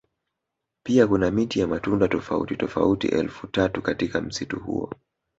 [0.85, 4.93] Pia kuna miti ya matunda tofauti tofauti elfu tatu katika msitu huo